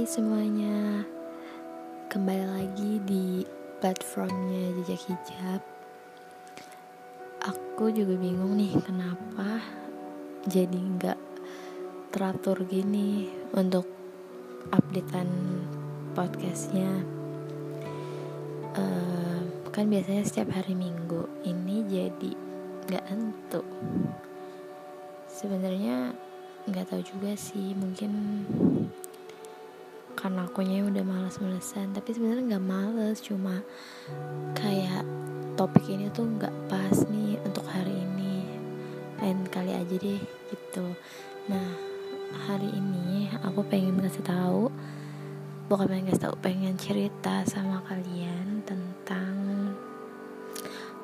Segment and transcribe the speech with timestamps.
[0.00, 1.04] Hai semuanya.
[2.08, 3.44] Kembali lagi di
[3.84, 5.60] platformnya Jejak Hijab.
[7.44, 9.60] Aku juga bingung nih kenapa
[10.48, 11.20] Jadi nggak
[12.16, 13.84] teratur gini Untuk
[14.72, 15.28] updatean
[16.16, 17.04] podcastnya.
[18.72, 22.32] Uh, Kan biasanya setiap hari minggu Ini jadi
[22.88, 23.68] nggak entuk
[25.28, 26.16] Sebenarnya
[26.64, 28.12] nggak tahu juga sih mungkin
[30.20, 33.64] karena akunya udah males-malesan tapi sebenarnya nggak males cuma
[34.52, 35.08] kayak
[35.56, 38.44] topik ini tuh nggak pas nih untuk hari ini.
[39.16, 40.20] Lain kali aja deh
[40.52, 40.86] gitu.
[41.48, 41.68] Nah
[42.44, 44.68] hari ini aku pengen ngasih tahu
[45.72, 49.34] bukan pengen ngasih tahu pengen cerita sama kalian tentang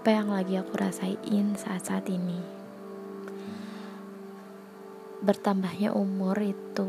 [0.00, 2.38] apa yang lagi aku rasain saat-saat ini.
[5.20, 6.88] Bertambahnya umur itu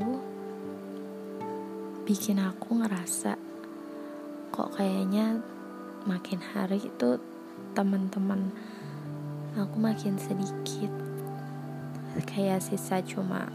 [2.12, 3.40] bikin aku ngerasa
[4.52, 5.40] kok kayaknya
[6.04, 7.16] makin hari itu
[7.72, 8.52] teman-teman
[9.56, 10.92] aku makin sedikit.
[12.28, 13.48] Kayak sisa cuma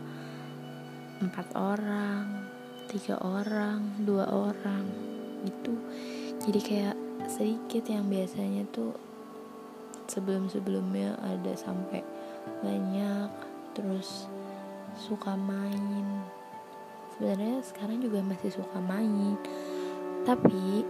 [1.21, 2.49] empat orang
[2.89, 4.89] tiga orang dua orang
[5.45, 5.77] itu
[6.41, 6.97] jadi kayak
[7.29, 8.97] sedikit yang biasanya tuh
[10.09, 12.01] sebelum-sebelumnya ada sampai
[12.65, 13.29] banyak
[13.77, 14.25] terus
[14.97, 16.25] suka main
[17.17, 19.41] sebenarnya sekarang juga masih suka main.
[20.29, 20.85] Tapi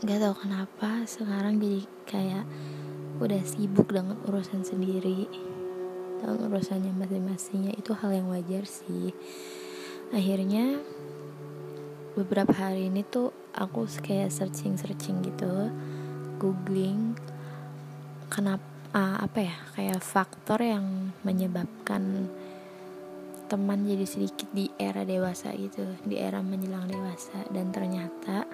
[0.00, 2.44] nggak tahu kenapa sekarang jadi kayak
[3.20, 5.28] udah sibuk dengan urusan sendiri.
[6.16, 9.12] Dengan urusannya masing-masingnya itu hal yang wajar sih.
[10.16, 10.80] Akhirnya
[12.16, 15.70] beberapa hari ini tuh aku kayak searching-searching gitu
[16.40, 17.14] googling
[18.32, 22.26] kenapa uh, apa ya kayak faktor yang menyebabkan
[23.50, 27.42] teman jadi sedikit di era dewasa gitu di era menjelang dewasa.
[27.50, 28.46] Dan ternyata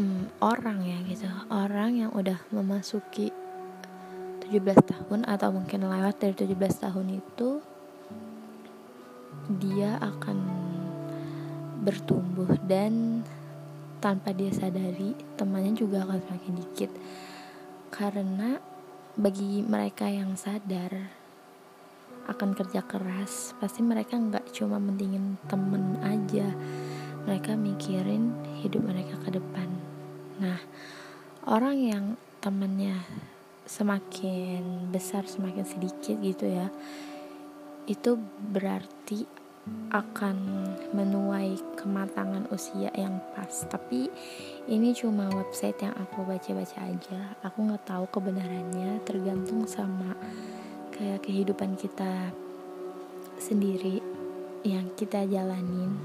[0.00, 3.28] hmm, orang ya gitu orang yang udah memasuki
[4.48, 6.56] 17 tahun atau mungkin lewat dari 17
[6.88, 7.60] tahun itu
[9.60, 10.38] dia akan
[11.84, 13.20] bertumbuh dan
[14.00, 16.90] tanpa dia sadari temannya juga akan semakin dikit.
[17.92, 18.56] Karena
[19.12, 21.21] bagi mereka yang sadar
[22.28, 23.56] akan kerja keras.
[23.58, 26.50] Pasti mereka nggak cuma mendingin temen aja.
[27.26, 29.68] Mereka mikirin hidup mereka ke depan.
[30.42, 30.58] Nah
[31.46, 32.04] orang yang
[32.42, 32.98] temennya
[33.62, 36.66] semakin besar semakin sedikit gitu ya
[37.86, 38.18] itu
[38.50, 39.26] berarti
[39.94, 40.36] akan
[40.90, 43.66] menuai kematangan usia yang pas.
[43.70, 44.10] Tapi
[44.66, 47.20] ini cuma website yang aku baca-baca aja.
[47.46, 50.18] Aku nggak tahu kebenarannya tergantung sama
[50.92, 52.30] kayak kehidupan kita
[53.40, 53.98] sendiri
[54.62, 55.96] yang kita jalanin.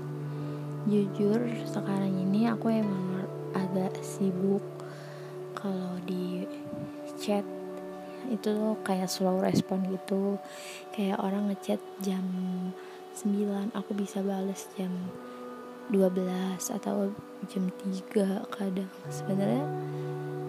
[0.88, 4.64] Jujur sekarang ini aku emang agak sibuk
[5.53, 6.47] kalau di
[7.20, 7.44] chat.
[8.31, 10.40] Itu tuh kayak slow respon gitu.
[10.96, 12.24] Kayak orang ngechat jam
[13.14, 14.92] 9 aku bisa bales jam
[15.92, 17.12] 12 atau
[17.52, 18.92] jam 3 kadang.
[19.12, 19.68] Sebenarnya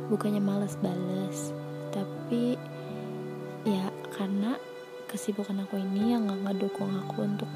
[0.09, 1.53] bukannya males bales
[1.93, 2.57] tapi
[3.67, 4.57] ya karena
[5.09, 7.51] kesibukan aku ini yang gak ngedukung aku untuk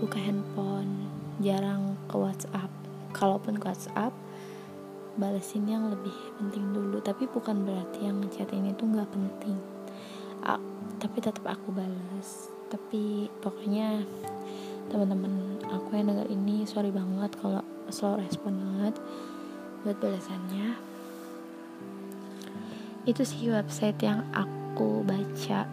[0.00, 1.08] buka handphone
[1.40, 2.70] jarang ke WhatsApp.
[3.14, 4.12] Kalaupun ke WhatsApp
[5.14, 6.98] balesin yang lebih penting dulu.
[7.00, 9.56] Tapi bukan berarti yang ngechat ini tuh nggak penting.
[10.44, 10.58] A
[10.98, 14.02] tapi tetap aku balas tapi pokoknya
[14.88, 17.60] teman-teman aku yang dengar ini sorry banget kalau
[17.92, 18.96] slow respon banget
[19.84, 20.74] buat balasannya
[23.04, 25.70] itu sih website yang aku aku baca.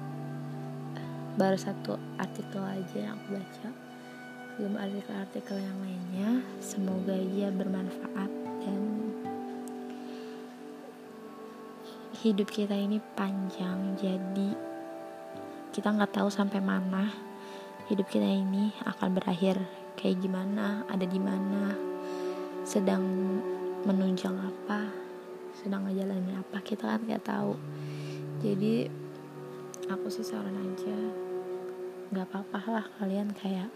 [1.33, 3.73] Baru satu artikel aja yang aku baca.
[4.61, 6.29] Belum artikel-artikel yang lainnya.
[6.61, 8.29] Semoga aja bermanfaat
[8.61, 8.81] dan
[12.21, 13.97] hidup kita ini panjang.
[13.97, 14.53] Jadi
[15.73, 17.09] kita nggak tahu sampai mana
[17.89, 19.57] hidup kita ini akan berakhir
[19.97, 21.73] kayak gimana ada di mana
[22.69, 23.01] sedang
[23.81, 24.93] menunjang apa
[25.57, 26.61] sedang ngejalanin apa.
[26.61, 27.57] Kita kan nggak tahu
[28.41, 28.89] jadi
[29.85, 30.97] aku sih saran aja
[32.11, 33.69] nggak apa-apa lah kalian kayak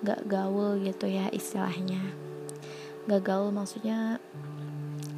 [0.00, 2.00] nggak gaul gitu ya istilahnya.
[3.04, 4.16] Nggak gaul maksudnya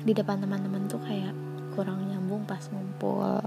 [0.03, 1.31] di depan teman-teman tuh kayak
[1.79, 3.39] kurang nyambung pas ngumpul.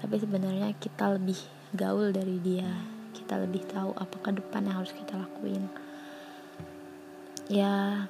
[0.00, 1.36] Tapi sebenarnya kita lebih
[1.76, 2.72] gaul dari dia.
[3.12, 5.68] Kita lebih tahu apa ke depan yang harus kita lakuin.
[7.52, 8.08] Ya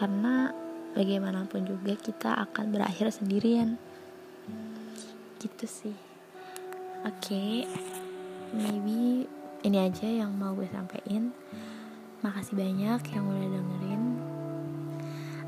[0.00, 0.50] karena
[0.96, 3.76] bagaimanapun juga kita akan berakhir sendirian
[5.44, 5.96] gitu sih.
[7.04, 7.52] Oke okay.
[8.56, 9.28] maybe
[9.60, 11.36] ini aja yang mau gue sampein
[12.24, 14.02] makasih banyak yang udah dengerin.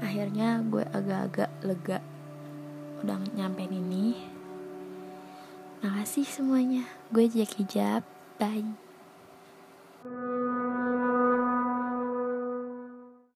[0.04, 1.98] Akhirnya gue agak-agak lega
[3.00, 4.20] udah nyampein ini.
[5.80, 6.84] Makasih semuanya.
[7.08, 8.04] Gue Jack Hijab
[8.36, 8.85] bye